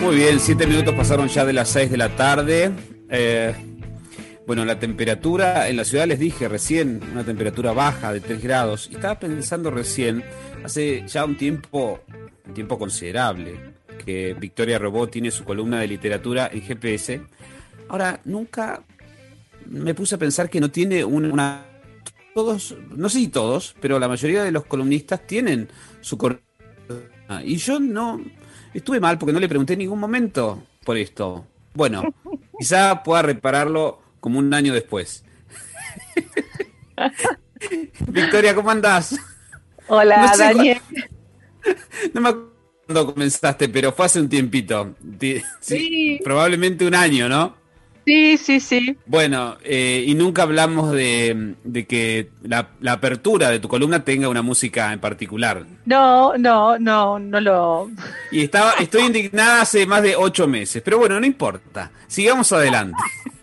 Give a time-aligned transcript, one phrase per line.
[0.00, 2.72] Muy bien, siete minutos pasaron ya de las seis de la tarde.
[3.10, 3.54] Eh,
[4.46, 8.88] bueno, la temperatura en la ciudad les dije recién, una temperatura baja de 3 grados.
[8.90, 10.24] Y estaba pensando recién,
[10.64, 12.00] hace ya un tiempo,
[12.46, 13.74] un tiempo considerable,
[14.04, 17.20] que Victoria Robot tiene su columna de literatura en GPS.
[17.88, 18.82] Ahora, nunca
[19.66, 21.66] me puse a pensar que no tiene una...
[22.34, 25.68] Todos, no sé si todos, pero la mayoría de los columnistas tienen
[26.00, 26.16] su.
[27.44, 28.20] Y yo no,
[28.72, 31.46] Estuve mal porque no le pregunté en ningún momento por esto.
[31.74, 32.14] Bueno,
[32.58, 35.24] quizá pueda repararlo como un año después.
[38.08, 39.18] Victoria, ¿cómo andás?
[39.88, 40.80] Hola, Daniel.
[42.14, 42.52] no me acuerdo
[42.86, 44.94] cuándo comenzaste, pero fue hace un tiempito.
[45.60, 46.20] sí.
[46.22, 47.59] Probablemente un año, ¿no?
[48.06, 48.96] Sí, sí, sí.
[49.06, 51.54] Bueno, eh, y nunca hablamos de,
[51.88, 55.64] que la, apertura de tu columna tenga una música en particular.
[55.84, 57.90] No, no, no, no lo.
[58.30, 61.90] Y estaba, estoy indignada hace más de ocho meses, pero bueno, no importa.
[62.06, 62.98] Sigamos adelante.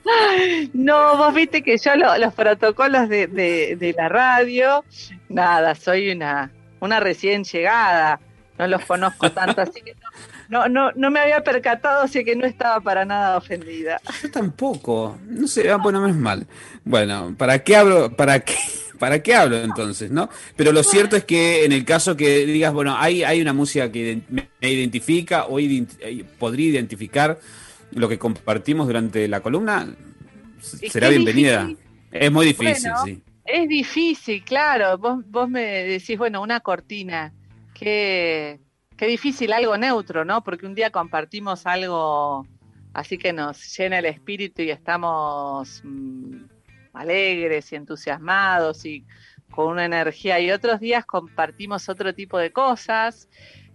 [0.73, 4.85] No, vos viste que yo los protocolos de, de, la radio,
[5.27, 8.21] nada, soy una, una recién llegada,
[8.57, 10.09] no los conozco tanto, así que no,
[10.49, 13.99] no, no me había percatado, así que no estaba para nada ofendida.
[14.21, 15.17] Yo tampoco.
[15.27, 16.47] No sé, ah, bueno, menos mal.
[16.83, 18.15] Bueno, ¿para qué hablo?
[18.15, 18.55] ¿Para qué?
[18.99, 20.29] ¿Para qué hablo entonces, no?
[20.55, 23.91] Pero lo cierto es que en el caso que digas, bueno, hay, hay una música
[23.91, 27.39] que me identifica o eh, podría identificar
[27.91, 29.87] lo que compartimos durante la columna,
[30.59, 31.69] será bienvenida.
[32.11, 33.21] Es muy difícil, sí.
[33.45, 34.97] Es difícil, claro.
[34.97, 37.33] Vos, vos me decís, bueno, una cortina.
[37.73, 38.59] que
[38.97, 40.43] Qué difícil algo neutro, ¿no?
[40.43, 42.47] Porque un día compartimos algo
[42.93, 46.45] así que nos llena el espíritu y estamos mm,
[46.93, 49.05] alegres y entusiasmados y
[49.51, 53.29] con una energía y otros días compartimos otro tipo de cosas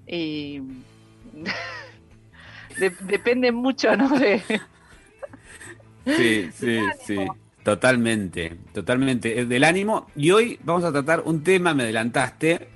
[0.08, 0.60] y
[3.06, 4.10] depende mucho, ¿no?
[4.18, 4.42] Sí,
[6.52, 7.16] sí, sí.
[7.62, 9.46] Totalmente, totalmente.
[9.46, 10.08] Del ánimo.
[10.16, 12.68] Y hoy vamos a tratar un tema, me adelantaste,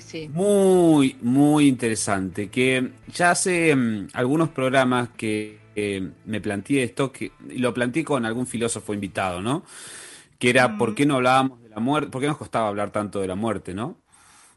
[0.00, 0.28] sí.
[0.28, 2.50] Muy, muy interesante.
[2.50, 5.62] Que ya hace mm, algunos programas que
[6.26, 9.64] me planteé esto, que lo planteé con algún filósofo invitado, ¿no?
[10.38, 13.20] Que era por qué no hablábamos de la muerte, por qué nos costaba hablar tanto
[13.20, 13.96] de la muerte, ¿no?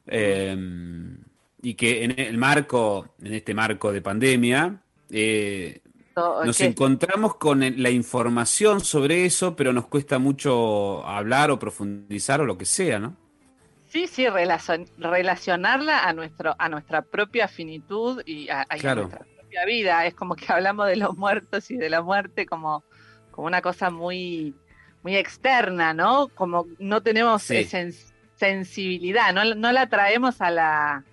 [0.07, 1.17] Em,
[1.61, 5.81] y que en el marco, en este marco de pandemia, eh,
[6.15, 12.45] nos encontramos con la información sobre eso, pero nos cuesta mucho hablar o profundizar o
[12.45, 13.24] lo que sea, ¿no?
[13.95, 14.27] Sí, sí,
[14.97, 20.05] relacionarla a nuestro, a nuestra propia finitud y a, nuestra propia vida.
[20.05, 22.83] Es como que hablamos de los muertos y de la muerte como,
[23.31, 24.53] como una cosa muy,
[25.01, 26.27] muy externa, ¿no?
[26.27, 27.47] Como no tenemos
[28.35, 31.05] sensibilidad, no, no la traemos a la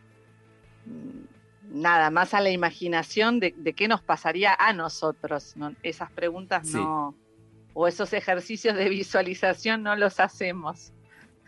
[1.70, 5.54] nada más a la imaginación de, qué nos pasaría a nosotros.
[5.84, 7.14] Esas preguntas no,
[7.74, 10.92] o esos ejercicios de visualización no los hacemos.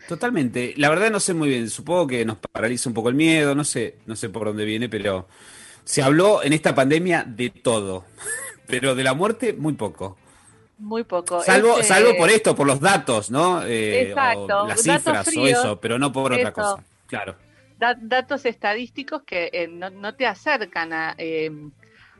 [0.07, 0.73] Totalmente.
[0.77, 1.69] La verdad no sé muy bien.
[1.69, 3.55] Supongo que nos paraliza un poco el miedo.
[3.55, 5.27] No sé, no sé por dónde viene, pero
[5.83, 8.05] se habló en esta pandemia de todo,
[8.67, 10.17] pero de la muerte muy poco.
[10.77, 11.41] Muy poco.
[11.41, 13.63] Salvo, este salvo por esto, por los datos, ¿no?
[13.63, 14.67] Eh, Exacto.
[14.67, 16.83] las cifras o eso, pero no por otra cosa.
[17.07, 17.35] Claro.
[17.77, 21.49] datos estadísticos que eh, no, te acercan a, eh,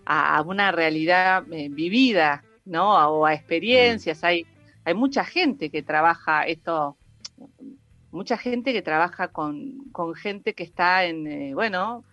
[0.05, 2.93] a una realidad vivida, ¿no?
[3.09, 4.21] O a experiencias.
[4.21, 4.25] Mm.
[4.25, 4.45] Hay,
[4.85, 6.95] hay mucha gente que trabaja esto
[8.15, 12.03] mucha gente que trabaja con, gente que está en, eh, bueno,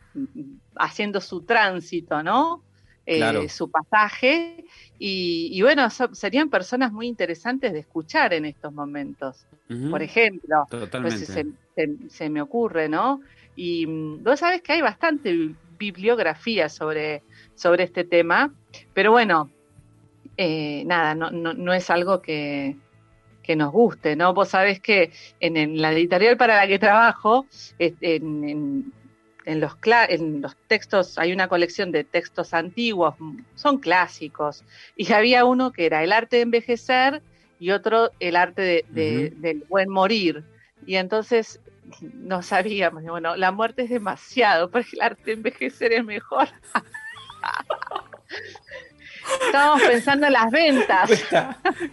[0.77, 2.63] haciendo su tránsito, ¿no?
[3.07, 4.65] Eh, su pasaje.
[4.99, 9.47] Y, bueno, serían personas muy interesantes de escuchar en estos momentos.
[9.91, 10.67] Por ejemplo,
[11.09, 11.47] se,
[12.09, 13.21] se, me ocurre, ¿no?
[13.57, 17.23] Y mm, vos sabés que hay bastante bibliografía sobre,
[17.55, 18.53] sobre este tema,
[18.95, 19.51] pero bueno,
[20.37, 22.77] eh, nada, no, no, no es algo que,
[23.43, 24.35] que nos guste, ¿no?
[24.35, 27.47] Vos sabés que en, la editorial para la que trabajo,
[27.79, 28.93] en,
[29.47, 33.15] los, en los textos, hay una colección de textos antiguos,
[33.55, 34.65] son clásicos,
[34.97, 37.23] y había uno que era el arte de envejecer
[37.59, 40.45] y otro el arte del buen morir.
[40.87, 41.61] Y entonces
[42.01, 46.49] no sabíamos, bueno, la muerte es demasiado, porque el arte de envejecer es mejor.
[49.47, 51.11] Estábamos pensando en las ventas.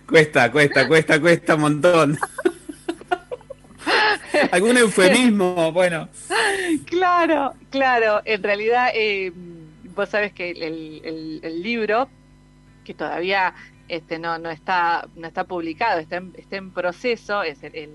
[0.08, 2.20] Cuesta, cuesta, cuesta, cuesta, un montón.
[4.52, 5.72] ¿Algún eufemismo?
[5.72, 6.10] Bueno.
[6.86, 8.22] Claro, claro.
[8.26, 9.32] En realidad, eh,
[9.96, 12.10] vos sabés que el, libro,
[12.84, 13.54] que todavía
[13.88, 17.90] este, no, no, está, no está publicado, está en, está en proceso, es el,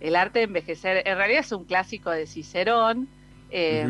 [0.00, 1.02] el, arte de envejecer.
[1.06, 3.08] En realidad es un clásico de Cicerón.
[3.50, 3.86] Eh,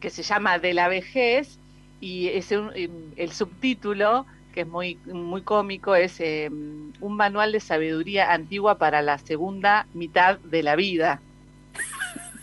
[0.00, 1.58] que, se llama De la vejez
[2.00, 8.78] y es el subtítulo que es muy, muy cómico, es un manual de sabiduría antigua
[8.78, 11.20] para la segunda mitad de la vida.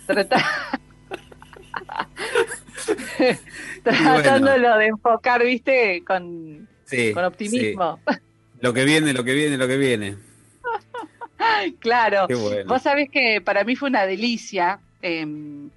[3.83, 6.67] Tratándolo de enfocar, viste, con,
[7.13, 7.99] con optimismo.
[8.61, 10.15] Lo que viene, lo que viene, lo que viene.
[11.79, 12.27] claro.
[12.65, 15.69] Vos sabés que para mí fue una delicia, em,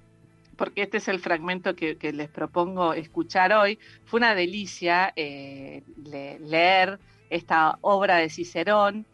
[0.59, 3.79] porque este es el fragmento que, les propongo escuchar hoy.
[4.03, 9.05] Fue una delicia eh, leer esta obra de Cicerón.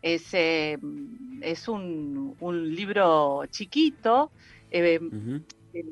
[0.00, 2.36] Es, em, es un,
[2.72, 4.30] libro chiquito.
[4.70, 5.42] Em,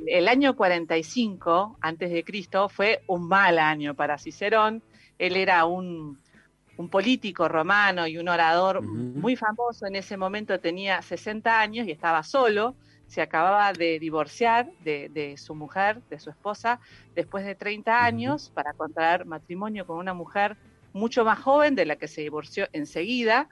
[0.07, 4.81] el, año 45 antes de Cristo fue un mal año para Cicerón.
[5.19, 6.19] Él era un,
[6.89, 9.87] político romano y un orador muy famoso.
[9.87, 12.77] En ese momento tenía 60 años y estaba solo.
[13.11, 16.79] Se acababa de divorciar de, su mujer, de su esposa,
[17.17, 20.57] después de 30 años para contraer matrimonio con una mujer
[20.93, 23.49] mucho más joven de la que se divorció enseguida.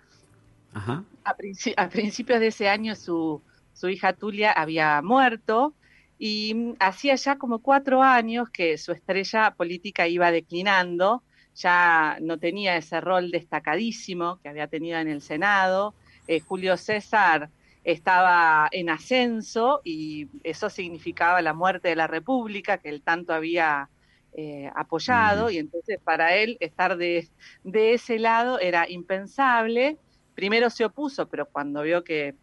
[1.25, 5.75] A, principios de ese año su, su hija Tulia había muerto
[6.21, 11.25] y hacía ya como cuatro años que su estrella política iba declinando,
[11.57, 15.95] ya no tenía ese rol destacadísimo que había tenido en el Senado.
[16.29, 17.51] Eh, Julio César
[17.93, 23.89] estaba en ascenso y eso significaba la muerte de la República que él tanto había
[24.35, 27.27] eh, apoyado y entonces para él estar de,
[27.65, 29.97] de ese lado era impensable.
[30.35, 32.35] Primero se opuso, pero cuando vio que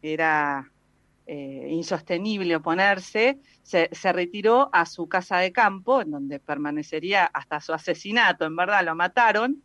[0.00, 0.72] era
[1.26, 7.74] eh, insostenible oponerse, se, retiró a su casa de campo, en donde permanecería hasta su
[7.74, 9.62] asesinato, en verdad lo mataron,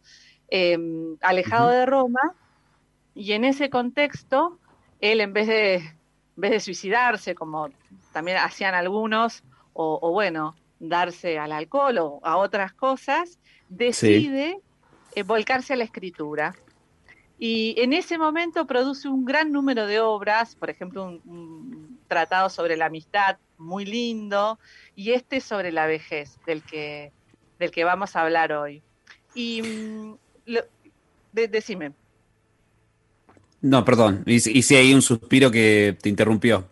[0.50, 2.36] em, alejado de Roma,
[3.16, 4.60] y en ese contexto,
[5.00, 5.94] él en vez de, en
[6.36, 7.70] vez de suicidarse, como
[8.12, 9.44] también hacían algunos,
[9.74, 14.60] o, bueno, darse al alcohol o a otras cosas, decide
[15.16, 16.56] eh, volcarse a la escritura.
[17.38, 22.76] Y en ese momento produce un gran número de obras, por ejemplo, un, tratado sobre
[22.76, 24.60] la amistad muy lindo,
[24.96, 27.14] y este sobre la vejez, del que,
[27.60, 28.82] del que vamos a hablar hoy.
[29.36, 30.18] Y mm,
[31.32, 31.94] decime.
[33.62, 36.70] No, perdón, hice ahí un suspiro que te interrumpió.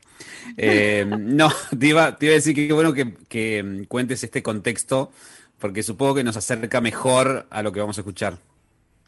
[0.56, 5.12] Eh, no, te iba, te iba, a decir que bueno que, que cuentes este contexto,
[5.60, 8.38] porque supongo que nos acerca mejor a lo que vamos a escuchar.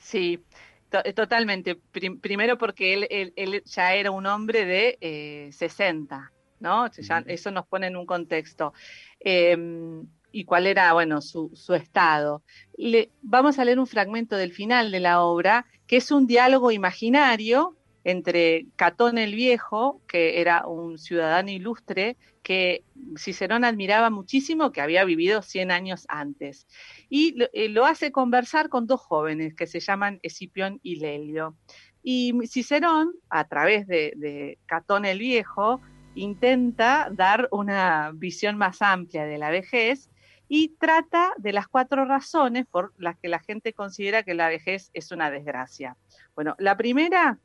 [0.02, 0.44] Sí,
[0.92, 1.76] eh, totalmente.
[2.22, 6.88] primero porque él, él, ya era un hombre de eh, 60, ¿no?
[7.28, 8.74] eso nos pone en un contexto.
[9.20, 12.44] Em, y cuál era, bueno, su, su estado.
[12.78, 16.72] Le, vamos a leer un fragmento del final de la obra, que es un diálogo
[16.72, 22.84] imaginario entre Catón el Viejo, que era un ciudadano ilustre, que
[23.18, 26.68] Cicerón admiraba muchísimo, que había vivido 100 años antes.
[27.10, 31.56] Y eh, lo, hace conversar con dos jóvenes que se llaman Escipión y Lelio.
[32.02, 35.82] Y Cicerón, a través de, Catón el Viejo,
[36.16, 40.10] intenta dar una visión más amplia de la vejez
[40.52, 44.90] y trata de las cuatro razones por las que la gente considera que la vejez
[44.94, 45.96] es una desgracia.
[46.36, 47.38] Bueno, la primera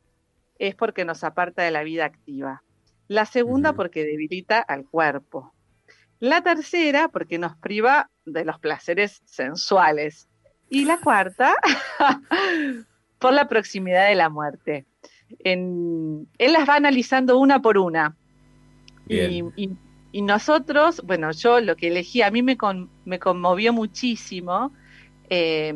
[0.58, 2.62] es porque nos aparta de la vida activa.
[3.06, 5.52] La segunda porque debilita al cuerpo.
[6.18, 10.26] La tercera porque nos priva de los placeres sensuales.
[10.70, 11.54] Y la cuarta
[13.18, 14.86] por la proximidad de la muerte.
[15.40, 18.16] él las va analizando una por una.
[19.06, 19.42] Y,
[20.22, 22.56] nosotros, bueno, yo lo que elegí, a mí me,
[23.04, 24.72] me conmovió muchísimo.
[25.28, 25.74] Eh,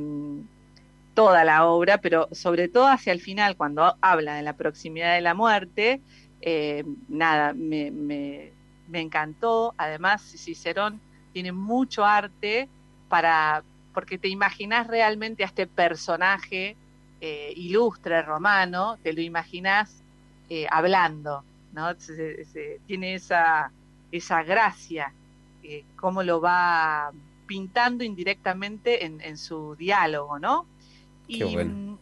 [1.19, 5.21] toda la obra, pero sobre todo hacia el final, cuando habla de la proximidad de
[5.21, 6.01] la muerte,
[6.41, 8.53] eh, nada, me, me,
[8.93, 9.75] encantó.
[9.79, 11.01] Además, Cicerón
[11.33, 12.69] tiene mucho arte
[13.09, 16.77] para, porque te imaginas realmente a este personaje
[17.21, 20.05] eh, ilustre romano, te lo imaginas
[20.49, 21.43] eh, hablando,
[21.73, 21.97] ¿no?
[22.87, 23.73] tiene esa,
[24.13, 25.13] esa gracia,
[25.97, 27.13] cómo lo va
[27.47, 30.67] pintando indirectamente en, en su diálogo, ¿no?
[31.27, 31.99] y mm,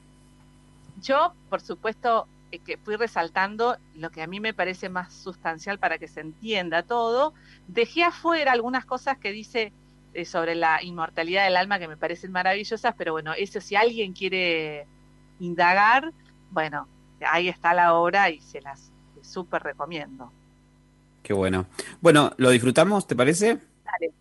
[1.03, 5.79] yo, por supuesto, eh, que fui resaltando lo que a mí me parece más sustancial
[5.79, 7.35] para que se entienda todo.
[7.67, 9.73] Dejé afuera algunas cosas que dice
[10.15, 14.13] eh, sobre la inmortalidad del alma que me parecen maravillosas, pero bueno, eso si alguien
[14.13, 14.87] quiere
[15.41, 16.13] indagar,
[16.51, 16.87] bueno,
[17.29, 20.31] ahí está la obra y se las súper recomiendo.
[21.27, 21.67] Qué bueno.
[22.01, 23.59] Bueno, ¿lo disfrutamos, te parece?
[23.85, 24.13] Dale.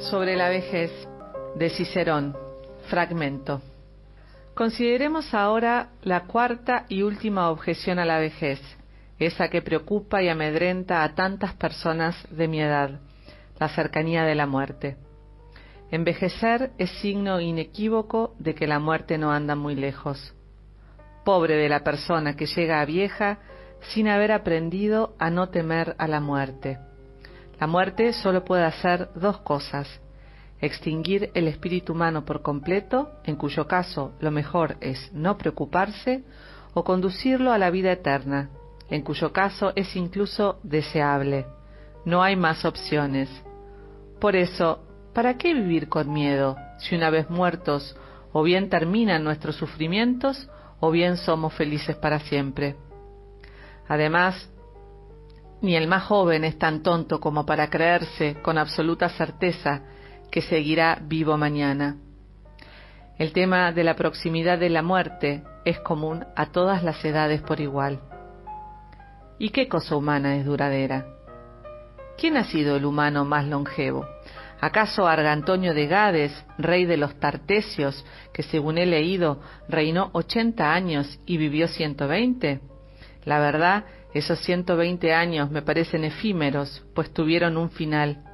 [0.00, 0.90] sobre la vejez.
[1.54, 2.36] de Cicerón,
[2.88, 3.62] fragmento.
[4.54, 8.60] Consideremos ahora la cuarta y última objeción a la vejez,
[9.20, 13.00] esa que preocupa y amedrenta a tantas personas de mi edad,
[13.58, 14.96] la cercanía de la muerte.
[15.90, 20.34] Envejecer es signo inequívoco de que la muerte no anda muy lejos.
[21.24, 23.38] Pobre de la persona que llega a vieja
[23.80, 26.78] sin haber aprendido a no temer a la muerte.
[27.58, 30.00] La muerte solo puede hacer dos cosas,
[30.60, 36.24] extinguir el espíritu humano por completo, en cuyo caso lo mejor es no preocuparse,
[36.74, 38.50] o conducirlo a la vida eterna,
[38.90, 41.46] en cuyo caso es incluso deseable.
[42.04, 43.28] No hay más opciones.
[44.20, 44.80] Por eso,
[45.14, 47.96] ¿para qué vivir con miedo si una vez muertos
[48.32, 50.48] o bien terminan nuestros sufrimientos
[50.80, 52.76] o bien somos felices para siempre?
[53.88, 54.50] Además,
[55.60, 59.82] ni el más joven es tan tonto como para creerse con absoluta certeza
[60.30, 61.96] que seguirá vivo mañana.
[63.18, 67.60] El tema de la proximidad de la muerte es común a todas las edades por
[67.60, 68.00] igual.
[69.38, 71.17] ¿Y qué cosa humana es duradera?
[72.18, 74.04] ¿Quién ha sido el humano más longevo?
[74.60, 81.20] ¿Acaso Argantonio de Gades, rey de los Tartesios, que según he leído reinó ochenta años
[81.26, 82.60] y vivió ciento veinte?
[83.24, 83.84] La verdad,
[84.14, 88.24] esos ciento veinte años me parecen efímeros, pues tuvieron un final,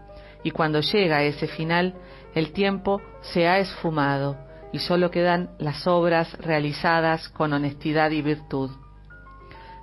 [0.42, 1.94] y cuando llega ese final,
[2.34, 4.38] el tiempo se ha esfumado
[4.72, 8.70] y sólo quedan las obras realizadas con honestidad y virtud.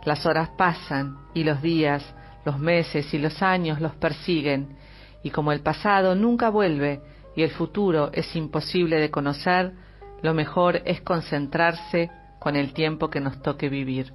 [0.05, 2.03] Las horas pasan y los días,
[2.45, 4.77] los meses y los años los persiguen,
[5.23, 7.01] y como el pasado nunca vuelve
[7.35, 9.73] y el futuro es imposible de conocer,
[10.21, 14.13] lo mejor es concentrarse con el tiempo que nos toque vivir.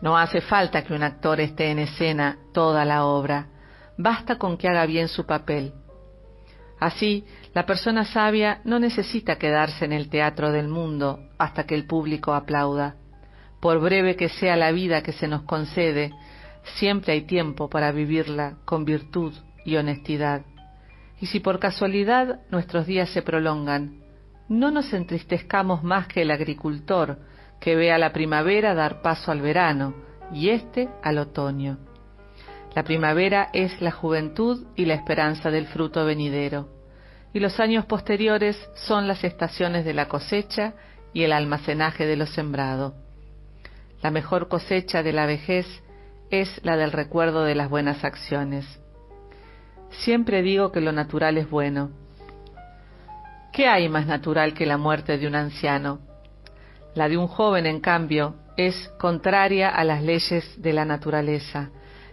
[0.00, 3.46] No hace falta que un actor esté en escena toda la obra,
[3.96, 5.72] basta con que haga bien su papel.
[6.80, 11.86] Así, la persona sabia no necesita quedarse en el teatro del mundo hasta que el
[11.86, 12.96] público aplauda.
[13.60, 16.10] Por breve que sea la vida que se nos concede,
[16.62, 19.32] siempre hay tiempo para vivirla con virtud
[19.64, 20.42] y honestidad.
[21.20, 24.00] Y si por casualidad nuestros días se prolongan,
[24.48, 27.18] no nos entristezcamos más que el agricultor
[27.60, 29.94] que ve a la primavera dar paso al verano
[30.32, 31.78] y éste al otoño.
[32.74, 36.68] La primavera es la juventud y la esperanza del fruto venidero,
[37.34, 40.74] y los años posteriores son las estaciones de la cosecha
[41.12, 42.94] y el almacenaje de lo sembrado.
[44.02, 45.66] La mejor cosecha de la vejez
[46.32, 48.66] es la del recuerdo de las buenas acciones.
[49.90, 51.90] Siempre digo que lo natural es bueno.
[53.52, 56.00] ¿Qué hay más natural que la muerte de un anciano?
[56.96, 61.70] La de un joven, en cambio, es contraria a las leyes de la naturaleza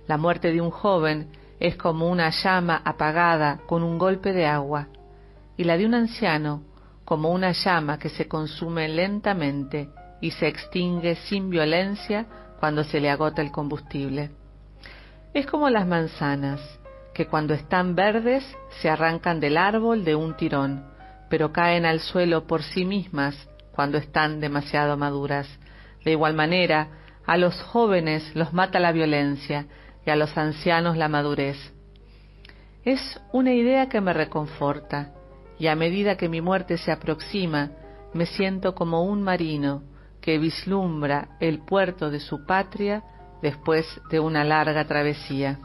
[0.09, 1.27] la muerte de un joven
[1.59, 4.87] es como una llama apagada con un golpe de agua,
[5.55, 6.63] y la de un anciano
[7.05, 12.25] como una llama que se consume lentamente y se extingue sin violencia
[12.59, 14.31] cuando se le agota el combustible.
[15.33, 16.59] Es como las manzanas,
[17.13, 18.43] que cuando están verdes
[18.81, 20.85] se arrancan del árbol de un tirón,
[21.29, 23.35] pero caen al suelo por sí mismas
[23.71, 25.47] cuando están demasiado maduras.
[26.03, 26.89] De igual manera,
[27.25, 29.67] a los jóvenes los mata la violencia,
[30.05, 31.57] y a los ancianos la madurez.
[32.83, 35.13] Es una idea que me reconforta,
[35.59, 37.71] y a medida que mi muerte se aproxima,
[38.13, 39.83] me siento como un marino
[40.21, 43.03] que vislumbra el puerto de su patria
[43.41, 45.59] después de una larga travesía.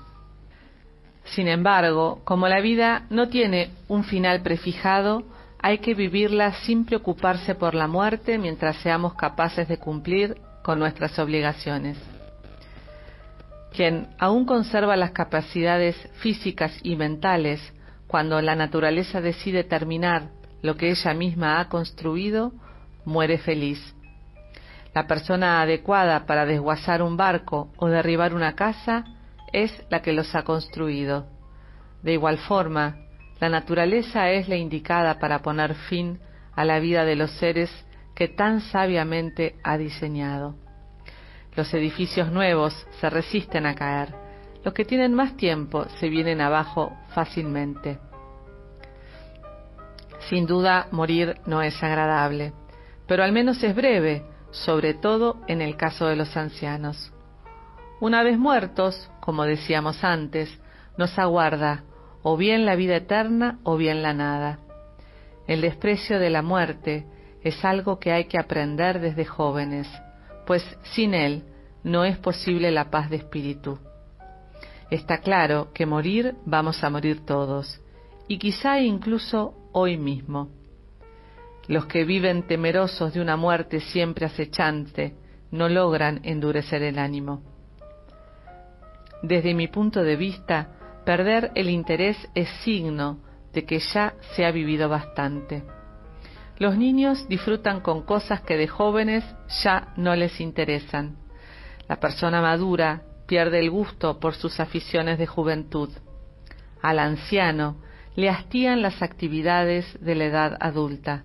[1.25, 5.25] Sin embargo, como la vida no tiene un final prefijado,
[5.59, 11.19] hay que vivirla sin preocuparse por la muerte mientras seamos capaces de cumplir con nuestras
[11.19, 11.97] obligaciones
[13.75, 17.61] quien aún conserva las capacidades físicas y mentales
[18.07, 20.31] cuando la naturaleza decide terminar
[20.63, 22.53] lo que ella misma ha construido,
[23.05, 23.95] muere feliz.
[24.95, 29.05] La persona adecuada para desguazar un barco o derribar una casa
[29.53, 31.27] es la que los ha construido.
[32.03, 32.97] De igual forma,
[33.41, 36.21] la naturaleza es la indicada para poner fin
[36.55, 37.71] a la vida de los seres
[38.15, 40.55] que tan sabiamente ha diseñado.
[41.57, 44.15] Los edificios nuevos se resisten a caer.
[44.65, 47.99] Los que tienen más tiempo se vienen abajo fácilmente.
[50.29, 52.53] Sin duda, morir no es agradable,
[53.07, 54.25] pero al menos es breve,
[54.65, 57.13] sobre todo en el caso de los ancianos.
[58.01, 60.59] Una vez muertos, como decíamos antes,
[60.97, 61.85] nos aguarda
[62.23, 64.59] o bien la vida eterna o bien la nada.
[65.47, 67.07] El desprecio de la muerte
[67.43, 69.87] es algo que hay que aprender desde jóvenes
[70.47, 70.63] pues
[70.95, 71.45] sin él
[71.83, 73.79] no es posible la paz de espíritu.
[74.91, 77.81] Está claro que morir vamos a morir todos,
[78.29, 80.49] y quizá incluso hoy mismo.
[81.69, 85.15] Los que viven temerosos de una muerte siempre acechante
[85.51, 87.43] no logran endurecer el ánimo.
[89.23, 90.69] Desde mi punto de vista,
[91.05, 93.19] perder el interés es signo
[93.53, 95.63] de que ya se ha vivido bastante.
[96.59, 99.25] Los niños disfrutan con cosas que de jóvenes
[99.63, 101.17] ya no les interesan.
[101.89, 105.89] La persona madura pierde el gusto por sus aficiones de juventud.
[106.83, 107.77] Al anciano
[108.15, 111.25] le hastían las actividades de la edad adulta.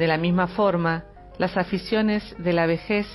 [0.00, 1.04] De la misma forma,
[1.36, 3.06] las aficiones de la vejez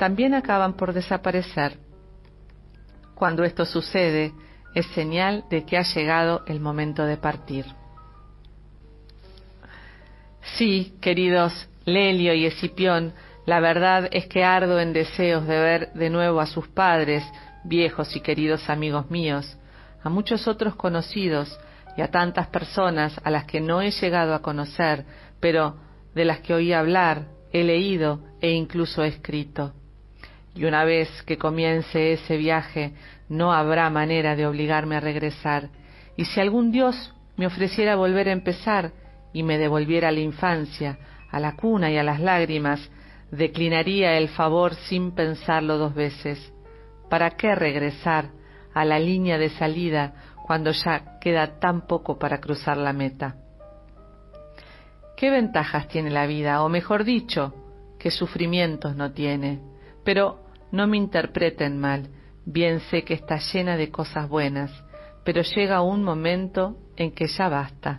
[0.00, 1.78] también acaban por desaparecer.
[3.14, 4.32] Cuando esto sucede,
[4.74, 7.66] es señal de que ha llegado el momento de partir.
[10.56, 13.12] Sí, queridos Lelio y Escipión,
[13.46, 17.22] la verdad es que ardo en deseos de ver de nuevo a sus padres,
[17.62, 19.56] viejos y queridos amigos míos,
[20.02, 21.56] a muchos otros conocidos
[21.96, 25.04] y a tantas personas a las que no he llegado a conocer,
[25.38, 29.74] pero de las que oí hablar, he leído e incluso he escrito.
[30.54, 32.92] Y una vez que comience ese viaje,
[33.28, 35.70] no habrá manera de obligarme a regresar,
[36.16, 38.92] y si algún Dios me ofreciera volver a empezar
[39.32, 40.98] y me devolviera a la infancia,
[41.30, 42.90] a la cuna y a las lágrimas,
[43.30, 46.52] declinaría el favor sin pensarlo dos veces.
[47.08, 48.30] ¿Para qué regresar
[48.74, 50.14] a la línea de salida
[50.46, 53.36] cuando ya queda tan poco para cruzar la meta?
[55.18, 56.62] ¿Qué ventajas tiene la vida?
[56.62, 57.52] O mejor dicho,
[57.98, 59.58] qué sufrimientos no tiene.
[60.04, 60.38] Pero
[60.70, 62.08] no me interpreten mal,
[62.46, 64.70] bien sé que está llena de cosas buenas,
[65.24, 67.98] pero llega un momento en que ya basta.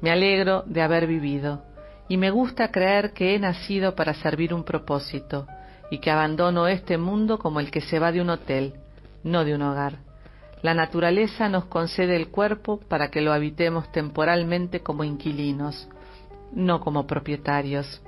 [0.00, 1.62] Me alegro de haber vivido,
[2.08, 5.46] y me gusta creer que he nacido para servir un propósito,
[5.92, 8.74] y que abandono este mundo como el que se va de un hotel,
[9.22, 9.98] no de un hogar.
[10.60, 15.88] La naturaleza nos concede el cuerpo para que lo habitemos temporalmente como inquilinos,
[16.52, 18.02] no como propietarios.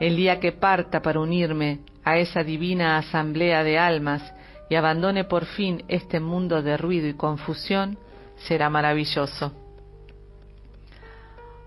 [0.00, 4.32] El día que parta para unirme a esa divina asamblea de almas
[4.70, 7.98] y abandone por fin este mundo de ruido y confusión,
[8.36, 9.52] será maravilloso.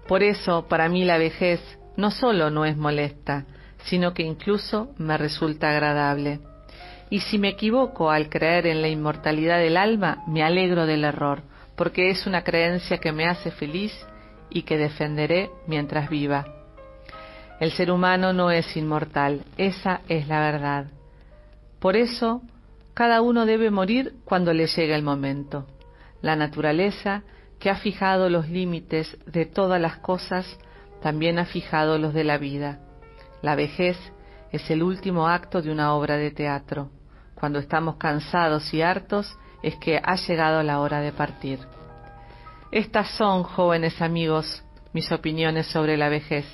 [0.08, 1.62] Por eso, para mí la vejez
[1.98, 3.46] no solo no es molesta,
[3.86, 6.40] sino que incluso me resulta agradable.
[7.10, 11.42] Y si me equivoco al creer en la inmortalidad del alma, me alegro del error,
[11.76, 13.94] porque es una creencia que me hace feliz
[14.52, 16.46] y que defenderé mientras viva.
[17.60, 20.86] El ser humano no es inmortal, esa es la verdad.
[21.80, 22.42] Por eso,
[22.94, 25.66] cada uno debe morir cuando le llegue el momento.
[26.22, 27.24] La naturaleza
[27.62, 30.58] que ha fijado los límites de todas las cosas,
[31.02, 32.80] también ha fijado los de la vida.
[33.42, 33.98] La vejez
[34.52, 36.90] es el último acto de una obra de teatro.
[37.36, 41.60] Cuando estamos cansados y hartos es que ha llegado la hora de partir.
[42.72, 46.46] Estas son, jóvenes amigos, mis opiniones sobre la vejez.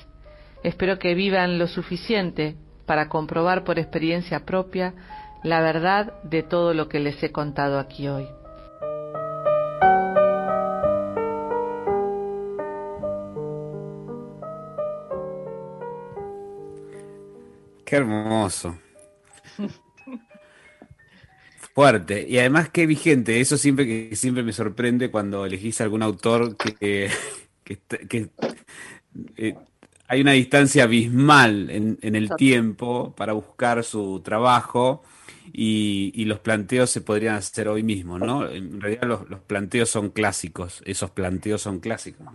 [0.64, 2.56] Espero que vivan lo suficiente
[2.88, 4.96] para comprobar por experiencia propia
[5.44, 8.28] la verdad de todo lo que les he contado aquí hoy.
[17.86, 18.76] Qué hermoso.
[21.78, 22.26] Fuerte.
[22.28, 23.40] Y además qué vigente.
[23.40, 27.12] Eso siempre que siempre me sorprende cuando elegís algún autor que,
[27.64, 28.30] que,
[29.36, 29.56] eh,
[30.08, 35.04] hay una distancia abismal en, el tiempo para buscar su trabajo
[35.54, 38.50] y, los planteos se podrían hacer hoy mismo, ¿no?
[38.50, 42.26] En realidad los, los planteos son clásicos, esos planteos son clásicos.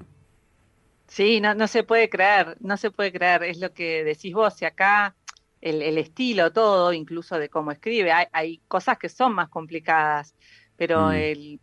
[1.08, 4.54] Sí, no, no se puede creer, no se puede creer, es lo que decís vos,
[4.54, 5.16] si acá
[5.62, 8.12] el, estilo, todo, incluso de cómo escribe.
[8.32, 10.34] Hay, cosas que son más complicadas,
[10.76, 11.12] pero mm.
[11.12, 11.60] el,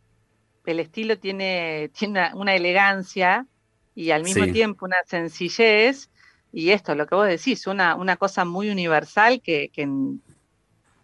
[0.66, 3.46] estilo tiene, tiene una, elegancia
[3.94, 6.10] y al mismo tiempo una sencillez.
[6.52, 9.88] Y esto, lo que vos decís, una, una cosa muy universal que, que,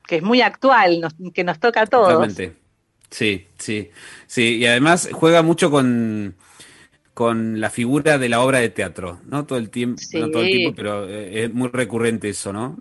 [0.10, 2.14] es muy actual, que nos toca a todos.
[2.14, 2.56] Totalmente.
[3.12, 3.92] Sí, sí,
[4.26, 4.58] sí.
[4.58, 6.36] Y además juega mucho con,
[7.16, 9.46] con la figura de la obra de teatro, ¿no?
[9.46, 12.78] Todo el tiempo, no todo el tiempo, pero eh, es muy recurrente eso, ¿no?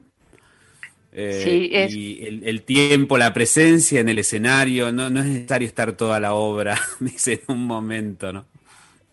[1.13, 1.95] Eh, sí, es...
[1.95, 6.35] Y el, tiempo, la presencia en el escenario, no, no es necesario estar toda la
[6.35, 8.45] obra, dice en un momento, ¿no?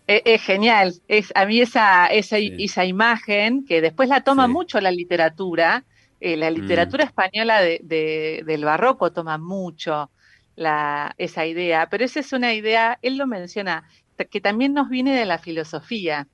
[0.08, 4.90] Es, genial, es a mí esa, esa, esa imagen que después la toma mucho la
[4.90, 5.84] literatura,
[6.20, 7.08] eh, la literatura mm.
[7.08, 10.10] española de, del barroco toma mucho
[10.56, 13.88] la, esa idea, pero esa es una idea, él lo menciona,
[14.30, 16.26] que también nos viene de la filosofía.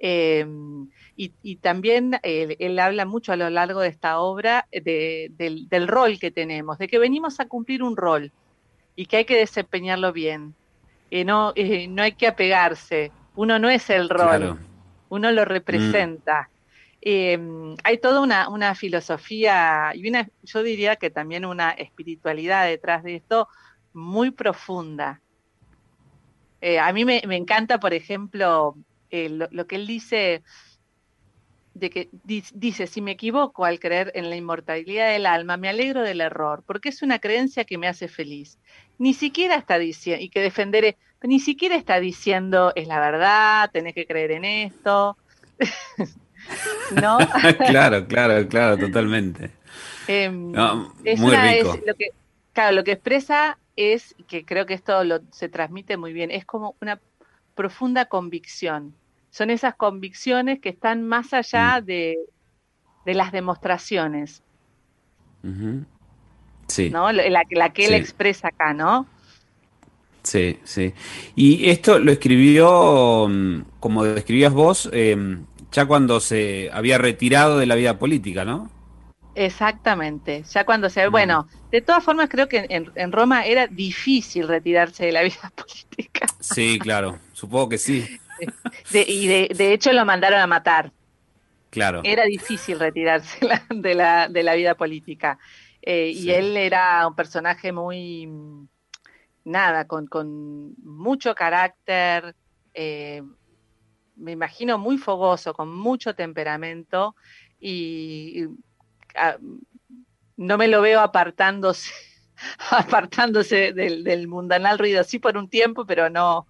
[0.00, 6.30] Em, y, también él, habla mucho a lo largo de esta obra del, rol que
[6.30, 8.30] tenemos, de que venimos a cumplir un rol
[8.94, 10.54] y que hay que desempeñarlo bien.
[11.10, 14.58] eh, no, eh, no hay que apegarse, uno no es el rol,
[15.08, 16.48] uno lo representa.
[17.04, 17.74] Mm.
[17.84, 23.16] hay toda una, una filosofía y una, yo diría que también una espiritualidad detrás de
[23.16, 23.48] esto
[23.92, 25.20] muy profunda.
[26.80, 28.76] A mí me, me, encanta, por ejemplo,
[29.10, 30.42] lo, lo, que él dice,
[31.78, 36.02] de que dice, si me equivoco al creer en la inmortalidad del alma, me alegro
[36.02, 38.58] del error, porque es una creencia que me hace feliz.
[38.98, 43.94] Ni siquiera está diciendo, y que defenderé, ni siquiera está diciendo, es la verdad, tenés
[43.94, 45.16] que creer en esto.
[47.00, 47.18] ¿No?
[47.68, 49.50] claro, claro, claro, totalmente.
[50.10, 51.78] Em, muy rico.
[51.86, 52.12] lo que,
[52.54, 56.44] claro, lo que expresa es, que creo que esto lo, se transmite muy bien, es
[56.44, 57.00] como una
[57.54, 58.94] profunda convicción
[59.30, 61.84] son esas convicciones que están más allá mm.
[61.84, 62.16] de,
[63.06, 64.42] las demostraciones.
[66.66, 66.90] Sí.
[66.90, 67.10] ¿no?
[67.12, 69.06] La, que él expresa acá, ¿no?
[70.22, 70.92] Sí, sí.
[71.34, 77.66] Y esto lo escribió, mm, como describías vos, em, ya cuando se había retirado de
[77.66, 78.70] la vida política, ¿no?
[79.38, 81.06] Exactamente, ya cuando se...
[81.06, 85.52] Bueno, de todas formas creo que en, en, Roma era difícil retirarse de la vida
[85.54, 86.26] política.
[86.40, 88.18] Sí, claro, supongo que sí.
[88.92, 90.90] y de, hecho lo mandaron a matar.
[91.70, 92.00] Claro.
[92.02, 93.38] Era difícil retirarse
[93.70, 95.38] de la, de la vida política.
[95.82, 98.28] Eh, y él era un personaje muy,
[99.44, 102.34] nada, con, con mucho carácter,
[102.74, 103.22] eh,
[104.16, 107.14] me imagino muy fogoso, con mucho temperamento
[107.60, 108.46] y,
[110.36, 111.90] no me lo veo apartándose
[112.70, 116.46] apartándose del, del mundanal ruido, sí por un tiempo, pero no,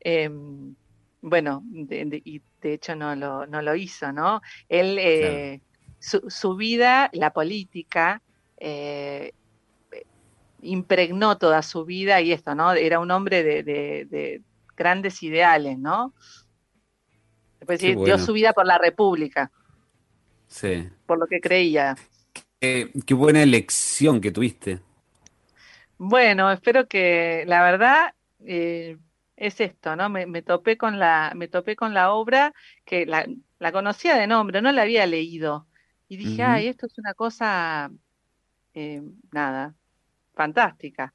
[0.00, 0.74] em,
[1.20, 4.40] bueno, y de hecho no lo, no lo hizo, ¿no?
[4.68, 5.60] Él, eh,
[5.98, 8.22] su, su, vida, la política,
[8.56, 9.32] eh,
[10.62, 12.72] impregnó toda su vida y esto, ¿no?
[12.72, 14.42] Era un hombre de, de,
[14.76, 16.14] grandes ideales, ¿no?
[17.60, 19.50] Después dio su vida por la República.
[20.48, 20.88] Sí.
[21.06, 21.96] Por lo que creía.
[22.62, 24.80] Qué buena elección que tuviste.
[25.98, 28.98] Bueno, espero que, la verdad, eh,
[29.36, 30.08] es esto, ¿no?
[30.08, 33.26] Me, topé con la, me topé con la obra que la,
[33.58, 35.66] la conocía de nombre, no la había leído.
[36.08, 37.90] Y dije, ay, esto es una cosa,
[38.74, 39.74] eh, nada,
[40.34, 41.14] fantástica.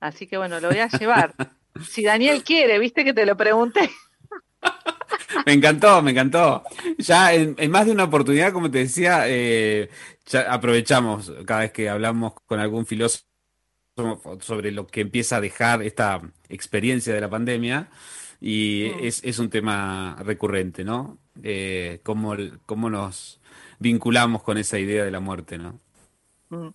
[0.00, 1.34] Así que bueno, lo voy a llevar.
[1.88, 3.90] si Daniel quiere, viste que te lo pregunté.
[5.46, 6.62] me encantó, me encantó.
[6.98, 9.90] Ya en, más de una oportunidad, como te decía, eh,
[10.48, 13.24] aprovechamos cada vez que hablamos con algún filósofo
[14.40, 17.90] sobre lo que empieza a dejar esta experiencia de la pandemia
[18.40, 19.04] y mm.
[19.04, 21.18] es, un tema recurrente, ¿no?
[21.42, 22.36] Eh, cómo,
[22.90, 23.40] nos
[23.78, 25.80] vinculamos con esa idea de la muerte, ¿no?
[26.50, 26.68] Mm.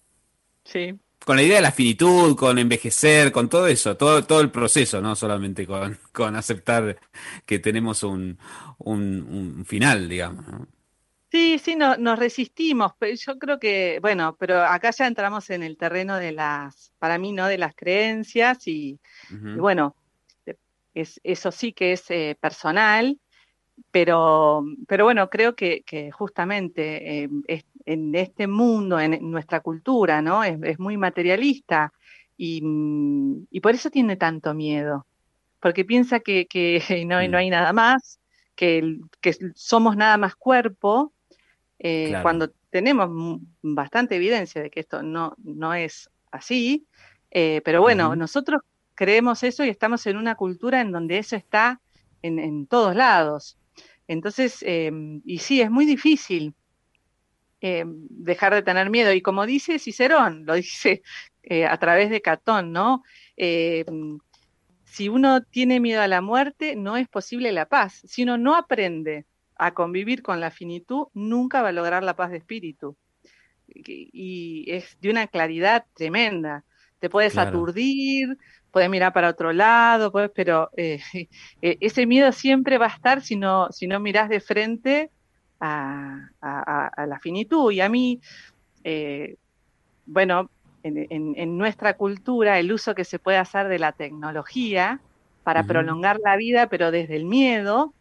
[0.65, 0.99] Sí.
[1.25, 5.01] Con la idea de la finitud, con envejecer, con todo eso, todo, todo el proceso,
[5.01, 6.97] no solamente con, con aceptar
[7.45, 8.37] que tenemos un,
[8.79, 10.47] un final, digamos.
[10.47, 10.67] ¿no?
[11.33, 15.63] Sí, sí, no, nos resistimos, pero yo creo que, bueno, pero acá ya entramos en
[15.63, 17.47] el terreno de las, para mí, ¿no?
[17.47, 18.99] De las creencias y,
[19.31, 19.95] bueno,
[20.93, 23.19] es, eso sí que es eh, personal,
[23.89, 30.43] pero, pero bueno, creo que, que justamente eh, en este mundo, en nuestra cultura, ¿no?
[30.43, 31.93] Es, muy materialista
[32.37, 32.61] y,
[33.51, 35.05] y, por eso tiene tanto miedo,
[35.59, 38.19] porque piensa que, que no, no hay nada más,
[38.55, 41.13] que, que somos nada más cuerpo
[41.79, 46.87] eh, cuando tenemos bastante evidencia de que esto no, no es así,
[47.31, 48.61] eh, pero bueno, nosotros
[48.95, 51.81] creemos eso y estamos en una cultura en donde eso está
[52.21, 53.57] en, todos lados.
[54.07, 56.53] Entonces, em, y sí, es muy difícil
[57.63, 59.13] em, dejar de tener miedo.
[59.13, 61.01] Y como dice Cicerón, lo dice
[61.43, 63.03] eh, a través de Catón, ¿no?
[63.37, 64.19] Em,
[64.83, 68.01] si uno tiene miedo a la muerte, no es posible la paz.
[68.05, 72.31] Si uno no aprende a convivir con la finitud, nunca va a lograr la paz
[72.31, 72.97] de espíritu.
[73.65, 76.65] Y es de una claridad tremenda.
[76.99, 78.37] Te puedes aturdir,
[78.71, 80.99] puedes mirar para otro lado, puedes, pero eh,
[81.61, 85.11] e, ese miedo siempre va a estar si no, si no mirás de frente
[85.63, 87.71] a, la finitud.
[87.71, 88.19] Y a mí,
[88.83, 89.35] eh,
[90.05, 90.49] bueno,
[90.83, 94.99] en, nuestra cultura, el uso que se puede hacer de la tecnología
[95.43, 97.93] para prolongar la vida, pero desde el miedo,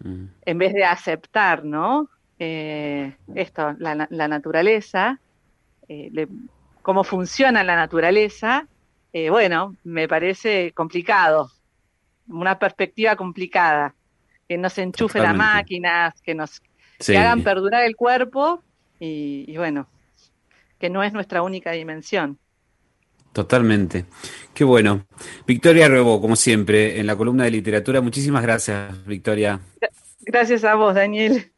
[0.00, 2.08] en vez de aceptar, ¿no?
[2.38, 5.18] Eh, esto, la, naturaleza,
[5.88, 6.26] eh,
[6.82, 8.66] cómo funciona la naturaleza,
[9.12, 11.50] eh, bueno, me parece complicado,
[12.28, 13.94] una perspectiva complicada,
[14.48, 16.60] que nos enchufe las máquinas, que nos
[17.08, 18.62] hagan perdurar el cuerpo
[19.00, 19.88] y, bueno,
[20.78, 22.38] que no es nuestra única dimensión.
[23.32, 24.06] Totalmente.
[24.54, 25.06] Qué bueno.
[25.46, 28.00] Victoria Rebo, como siempre, en la columna de literatura.
[28.00, 29.60] Muchísimas gracias, Victoria.
[30.20, 31.52] Gracias a vos, Daniel.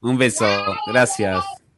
[0.00, 0.46] Un beso.
[0.86, 1.44] Gracias.